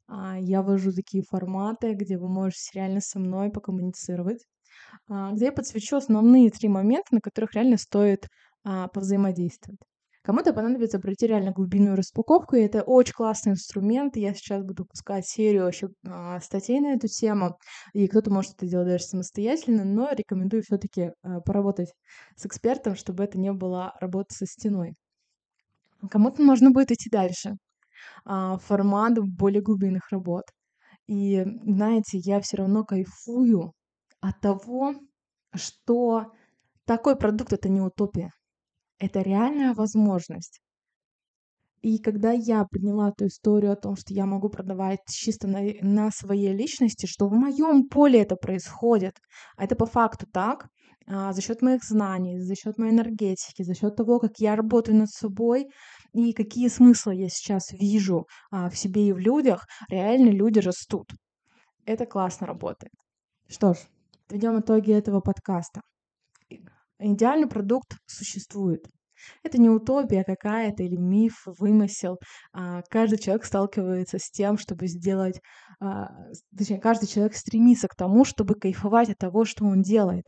А, 0.08 0.38
я 0.38 0.62
ввожу 0.62 0.92
такие 0.92 1.22
форматы, 1.22 1.94
где 1.94 2.18
вы 2.18 2.28
можете 2.28 2.78
реально 2.78 3.00
со 3.00 3.18
мной 3.18 3.50
покоммуницировать, 3.50 4.44
а, 5.08 5.32
где 5.32 5.46
я 5.46 5.52
подсвечу 5.52 5.96
основные 5.96 6.50
три 6.50 6.68
момента, 6.68 7.08
на 7.14 7.20
которых 7.20 7.54
реально 7.54 7.78
стоит 7.78 8.28
а, 8.64 8.88
повзаимодействовать. 8.88 9.80
Кому-то 10.26 10.52
понадобится 10.52 10.98
пройти 10.98 11.28
реально 11.28 11.52
глубинную 11.52 11.94
распаковку, 11.94 12.56
и 12.56 12.60
это 12.62 12.82
очень 12.82 13.12
классный 13.12 13.52
инструмент. 13.52 14.16
Я 14.16 14.34
сейчас 14.34 14.64
буду 14.64 14.84
пускать 14.84 15.24
серию 15.24 15.62
вообще 15.62 15.86
а, 16.04 16.40
статей 16.40 16.80
на 16.80 16.94
эту 16.94 17.06
тему, 17.06 17.56
и 17.92 18.08
кто-то 18.08 18.32
может 18.32 18.54
это 18.54 18.66
делать 18.66 18.88
даже 18.88 19.04
самостоятельно, 19.04 19.84
но 19.84 20.10
рекомендую 20.10 20.64
все-таки 20.64 21.12
а, 21.22 21.40
поработать 21.42 21.92
с 22.34 22.44
экспертом, 22.44 22.96
чтобы 22.96 23.22
это 23.22 23.38
не 23.38 23.52
была 23.52 23.94
работа 24.00 24.34
со 24.34 24.46
стеной. 24.46 24.94
Кому-то 26.10 26.42
можно 26.42 26.72
будет 26.72 26.90
идти 26.90 27.08
дальше, 27.08 27.52
а, 28.24 28.58
формат 28.58 29.20
более 29.20 29.62
глубинных 29.62 30.10
работ. 30.10 30.46
И 31.06 31.44
знаете, 31.64 32.18
я 32.18 32.40
все 32.40 32.56
равно 32.56 32.82
кайфую 32.84 33.74
от 34.20 34.40
того, 34.40 34.96
что 35.54 36.32
такой 36.84 37.14
продукт 37.14 37.52
это 37.52 37.68
не 37.68 37.80
утопия. 37.80 38.32
Это 38.98 39.20
реальная 39.20 39.74
возможность. 39.74 40.60
И 41.82 41.98
когда 41.98 42.32
я 42.32 42.64
подняла 42.64 43.10
эту 43.10 43.26
историю 43.26 43.72
о 43.72 43.76
том, 43.76 43.94
что 43.96 44.12
я 44.12 44.26
могу 44.26 44.48
продавать 44.48 45.00
чисто 45.08 45.46
на, 45.46 45.60
на 45.82 46.10
своей 46.10 46.52
личности, 46.52 47.06
что 47.06 47.28
в 47.28 47.32
моем 47.32 47.88
поле 47.88 48.22
это 48.22 48.34
происходит, 48.34 49.14
а 49.56 49.64
это 49.64 49.76
по 49.76 49.86
факту 49.86 50.26
так, 50.32 50.68
а, 51.06 51.32
за 51.32 51.40
счет 51.42 51.62
моих 51.62 51.84
знаний, 51.84 52.40
за 52.40 52.56
счет 52.56 52.78
моей 52.78 52.92
энергетики, 52.92 53.62
за 53.62 53.74
счет 53.74 53.94
того, 53.94 54.18
как 54.18 54.38
я 54.38 54.56
работаю 54.56 54.96
над 54.96 55.10
собой 55.10 55.68
и 56.12 56.32
какие 56.32 56.68
смыслы 56.68 57.14
я 57.14 57.28
сейчас 57.28 57.70
вижу 57.70 58.26
а, 58.50 58.68
в 58.68 58.76
себе 58.76 59.08
и 59.08 59.12
в 59.12 59.18
людях, 59.18 59.66
реально 59.88 60.30
люди 60.30 60.58
растут. 60.58 61.06
Это 61.84 62.06
классно 62.06 62.48
работает. 62.48 62.92
Что 63.48 63.74
ж, 63.74 63.76
подведем 64.26 64.58
итоги 64.58 64.92
этого 64.92 65.20
подкаста. 65.20 65.82
Идеальный 66.98 67.48
продукт 67.48 67.96
существует. 68.06 68.86
Это 69.42 69.58
не 69.58 69.68
утопия 69.68 70.24
какая-то 70.24 70.82
или 70.82 70.96
миф, 70.96 71.42
вымысел. 71.46 72.18
А 72.52 72.82
каждый 72.90 73.18
человек 73.18 73.44
сталкивается 73.44 74.18
с 74.18 74.30
тем, 74.30 74.58
чтобы 74.58 74.86
сделать... 74.86 75.40
А, 75.80 76.08
точнее, 76.56 76.80
каждый 76.80 77.06
человек 77.06 77.34
стремится 77.34 77.88
к 77.88 77.94
тому, 77.94 78.24
чтобы 78.24 78.54
кайфовать 78.54 79.10
от 79.10 79.18
того, 79.18 79.44
что 79.44 79.64
он 79.64 79.82
делает. 79.82 80.26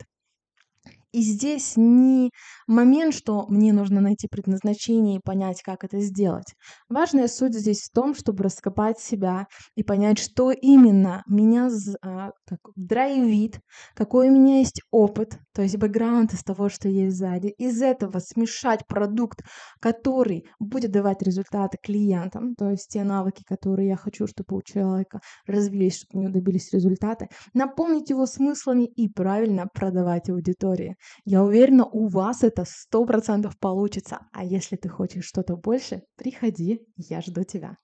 И 1.11 1.21
здесь 1.21 1.73
не 1.75 2.31
момент, 2.67 3.15
что 3.15 3.47
мне 3.47 3.73
нужно 3.73 3.99
найти 3.99 4.27
предназначение 4.27 5.17
и 5.17 5.21
понять, 5.23 5.61
как 5.63 5.83
это 5.83 5.99
сделать. 6.01 6.53
Важная 6.87 7.27
суть 7.27 7.55
здесь 7.55 7.81
в 7.81 7.91
том, 7.91 8.13
чтобы 8.13 8.43
раскопать 8.43 8.99
себя 8.99 9.47
и 9.75 9.83
понять, 9.83 10.19
что 10.19 10.51
именно 10.51 11.23
меня 11.27 11.69
а, 12.01 12.31
как, 12.45 12.59
драйвит, 12.75 13.59
какой 13.95 14.29
у 14.29 14.31
меня 14.31 14.59
есть 14.59 14.81
опыт, 14.91 15.39
то 15.53 15.63
есть 15.63 15.77
бэкграунд 15.77 16.33
из 16.33 16.43
того, 16.43 16.69
что 16.69 16.87
есть 16.87 17.17
сзади. 17.17 17.47
Из 17.57 17.81
этого 17.81 18.19
смешать 18.19 18.85
продукт, 18.87 19.41
который 19.79 20.45
будет 20.59 20.91
давать 20.91 21.23
результаты 21.23 21.77
клиентам, 21.81 22.53
то 22.55 22.69
есть 22.69 22.89
те 22.89 23.03
навыки, 23.03 23.43
которые 23.47 23.89
я 23.89 23.95
хочу, 23.95 24.27
чтобы 24.27 24.57
у 24.57 24.61
человека 24.61 25.21
развились, 25.47 25.97
чтобы 25.97 26.19
у 26.19 26.23
него 26.23 26.33
добились 26.33 26.71
результаты, 26.71 27.27
наполнить 27.53 28.09
его 28.09 28.25
смыслами 28.25 28.85
и 28.85 29.09
правильно 29.09 29.65
продавать 29.73 30.29
аудитории. 30.29 30.95
Я 31.25 31.43
уверена, 31.43 31.85
у 31.85 32.07
вас 32.07 32.43
это 32.43 32.65
сто 32.65 33.05
процентов 33.05 33.57
получится. 33.59 34.19
А 34.31 34.43
если 34.43 34.75
ты 34.75 34.89
хочешь 34.89 35.25
что-то 35.25 35.55
больше, 35.55 36.03
приходи, 36.17 36.81
я 36.95 37.21
жду 37.21 37.43
тебя. 37.43 37.77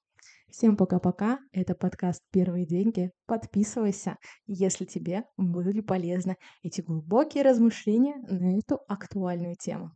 Всем 0.49 0.77
пока-пока. 0.77 1.39
Это 1.51 1.75
подкаст 1.75 2.21
«Первые 2.31 2.65
деньги». 2.65 3.11
Подписывайся, 3.25 4.17
если 4.47 4.85
тебе 4.85 5.25
были 5.37 5.81
полезны 5.81 6.37
эти 6.63 6.81
глубокие 6.81 7.43
размышления 7.43 8.15
на 8.29 8.57
эту 8.57 8.79
актуальную 8.87 9.55
тему. 9.55 9.91